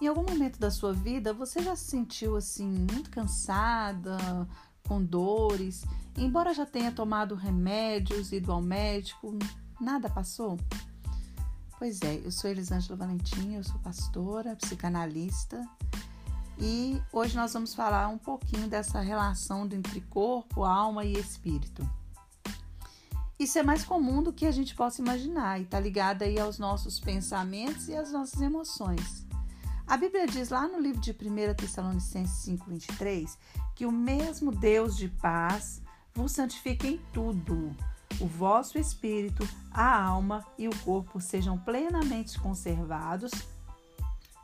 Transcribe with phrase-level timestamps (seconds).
[0.00, 4.16] Em algum momento da sua vida, você já se sentiu assim muito cansada,
[4.88, 5.84] com dores,
[6.16, 9.38] embora já tenha tomado remédios, ido ao médico,
[9.78, 10.58] nada passou?
[11.78, 15.62] Pois é, eu sou Elisângela Valentim, eu sou pastora, psicanalista
[16.58, 21.88] e hoje nós vamos falar um pouquinho dessa relação entre corpo, alma e espírito.
[23.38, 26.58] Isso é mais comum do que a gente possa imaginar e está ligado aí aos
[26.58, 29.29] nossos pensamentos e às nossas emoções.
[29.90, 33.36] A Bíblia diz lá no livro de 1 Tessalonicenses 5,23
[33.74, 35.82] que o mesmo Deus de paz
[36.14, 37.74] vos santifique em tudo,
[38.20, 43.32] o vosso espírito, a alma e o corpo sejam plenamente conservados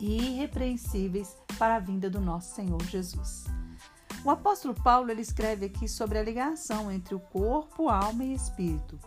[0.00, 3.44] e irrepreensíveis para a vinda do nosso Senhor Jesus.
[4.24, 8.98] O apóstolo Paulo ele escreve aqui sobre a ligação entre o corpo, alma e espírito.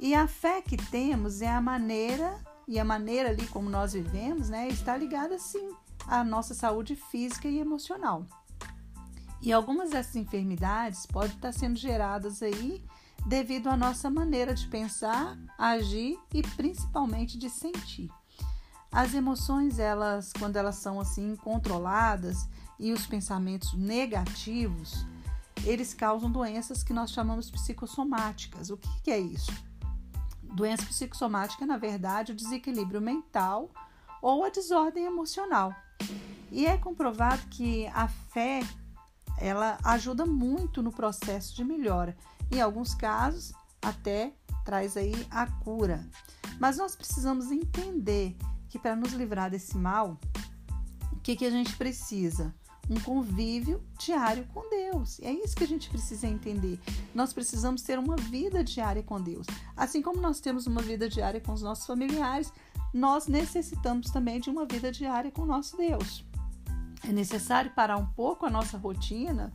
[0.00, 2.36] E a fé que temos é a maneira
[2.72, 5.74] e a maneira ali como nós vivemos, né, está ligada sim
[6.06, 8.26] à nossa saúde física e emocional.
[9.42, 12.82] E algumas dessas enfermidades podem estar sendo geradas aí
[13.26, 18.10] devido à nossa maneira de pensar, agir e principalmente de sentir.
[18.90, 22.48] As emoções, elas, quando elas são assim controladas
[22.78, 25.04] e os pensamentos negativos,
[25.62, 28.70] eles causam doenças que nós chamamos psicossomáticas.
[28.70, 29.52] O que, que é isso?
[30.52, 33.70] Doença psicossomática, na verdade, o desequilíbrio mental
[34.20, 35.74] ou a desordem emocional.
[36.50, 38.60] E é comprovado que a fé
[39.38, 42.16] ela ajuda muito no processo de melhora.
[42.50, 44.32] Em alguns casos, até
[44.64, 46.06] traz aí a cura.
[46.60, 48.36] Mas nós precisamos entender
[48.68, 50.20] que para nos livrar desse mal,
[51.12, 52.54] o que, que a gente precisa?
[52.90, 55.18] Um convívio diário com Deus.
[55.18, 56.78] E é isso que a gente precisa entender.
[57.14, 59.46] Nós precisamos ter uma vida diária com Deus.
[59.76, 62.52] Assim como nós temos uma vida diária com os nossos familiares,
[62.92, 66.24] nós necessitamos também de uma vida diária com o nosso Deus.
[67.08, 69.52] É necessário parar um pouco a nossa rotina,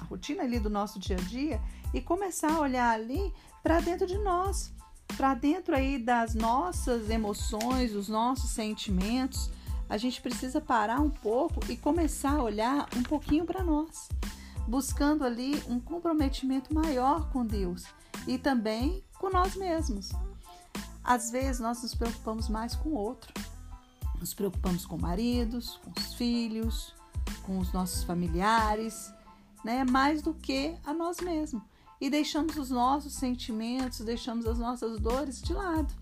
[0.00, 1.60] a rotina ali do nosso dia a dia,
[1.92, 3.32] e começar a olhar ali
[3.62, 4.72] para dentro de nós
[5.16, 9.50] para dentro aí das nossas emoções, dos nossos sentimentos,
[9.88, 14.08] a gente precisa parar um pouco e começar a olhar um pouquinho para nós,
[14.66, 17.84] buscando ali um comprometimento maior com Deus
[18.26, 20.10] e também com nós mesmos.
[21.02, 23.32] Às vezes nós nos preocupamos mais com o outro,
[24.20, 26.94] nos preocupamos com maridos, com os filhos,
[27.44, 29.12] com os nossos familiares,
[29.64, 29.84] né?
[29.84, 31.62] Mais do que a nós mesmos
[32.00, 35.92] e deixamos os nossos sentimentos, deixamos as nossas dores de lado.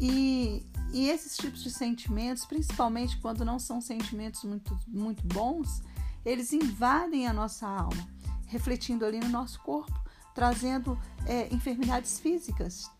[0.00, 5.82] E, e esses tipos de sentimentos, principalmente quando não são sentimentos muito, muito bons,
[6.24, 8.08] eles invadem a nossa alma,
[8.46, 9.98] refletindo ali no nosso corpo,
[10.34, 12.90] trazendo é, enfermidades físicas.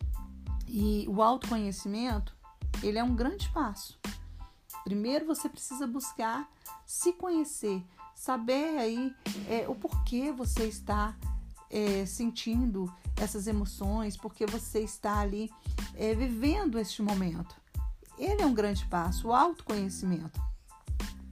[0.69, 2.36] E o autoconhecimento,
[2.82, 3.98] ele é um grande passo.
[4.84, 6.48] Primeiro você precisa buscar
[6.84, 9.14] se conhecer, saber aí
[9.48, 11.16] é, o porquê você está
[11.70, 15.50] é, sentindo essas emoções, porque você está ali
[15.94, 17.56] é, vivendo este momento.
[18.19, 20.41] Ele é um grande passo, o autoconhecimento.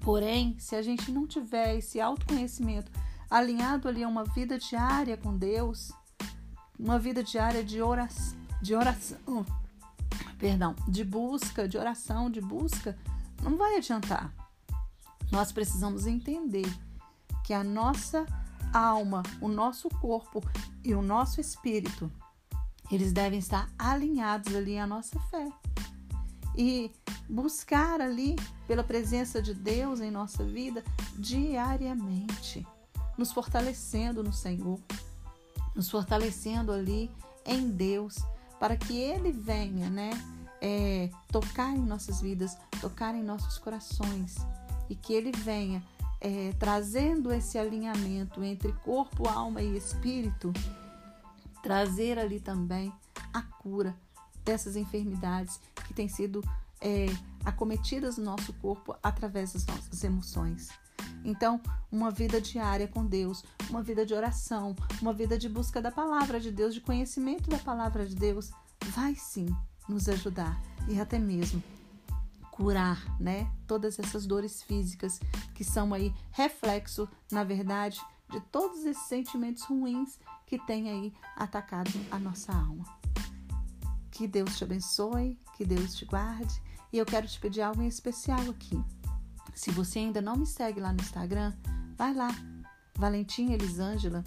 [0.01, 2.93] Porém, se a gente não tiver esse autoconhecimento
[3.31, 5.93] alinhado ali a uma vida diária com Deus,
[6.79, 9.47] uma vida diária de oração, de oração,
[10.39, 12.99] perdão, de busca, de oração, de busca,
[13.43, 14.33] não vai adiantar.
[15.31, 16.71] Nós precisamos entender
[17.45, 18.27] que a nossa
[18.73, 20.43] alma, o nosso corpo
[20.83, 22.11] e o nosso espírito,
[22.91, 25.49] eles devem estar alinhados ali à nossa fé.
[26.57, 26.91] E
[27.29, 30.85] buscar ali pela presença de Deus em nossa vida
[31.17, 32.67] diariamente,
[33.19, 34.79] nos fortalecendo no Senhor,
[35.75, 37.11] nos fortalecendo ali
[37.45, 38.17] em Deus,
[38.61, 40.11] para que Ele venha, né,
[40.61, 44.37] é, tocar em nossas vidas, tocar em nossos corações
[44.89, 45.83] e que Ele venha
[46.21, 50.53] é, trazendo esse alinhamento entre corpo, alma e espírito,
[51.63, 52.91] trazer ali também
[53.33, 53.95] a cura
[54.43, 56.43] dessas enfermidades que têm sido
[56.81, 57.07] é,
[57.45, 60.71] acometidas no nosso corpo através das nossas emoções.
[61.25, 61.61] Então,
[61.91, 66.39] uma vida diária com Deus, uma vida de oração, uma vida de busca da palavra
[66.39, 68.51] de Deus, de conhecimento da palavra de Deus,
[68.91, 69.47] vai sim
[69.89, 71.63] nos ajudar e até mesmo
[72.51, 73.51] curar, né?
[73.67, 75.19] Todas essas dores físicas
[75.55, 81.91] que são aí reflexo, na verdade, de todos esses sentimentos ruins que tem aí atacado
[82.11, 82.85] a nossa alma.
[84.15, 86.63] Que Deus te abençoe, que Deus te guarde.
[86.93, 88.81] E eu quero te pedir algo em especial aqui.
[89.53, 91.53] Se você ainda não me segue lá no Instagram,
[91.97, 92.29] vai lá,
[92.97, 94.23] Valentim Elisângela,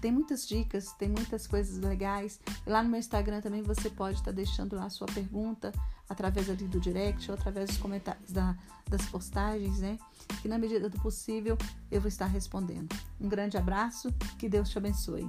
[0.00, 2.40] Tem muitas dicas, tem muitas coisas legais.
[2.64, 5.72] Lá no meu Instagram também você pode estar deixando lá a sua pergunta
[6.08, 8.56] através ali do direct ou através dos comentários da,
[8.88, 9.98] das postagens, né?
[10.40, 11.58] Que na medida do possível
[11.90, 12.94] eu vou estar respondendo.
[13.20, 15.28] Um grande abraço, que Deus te abençoe.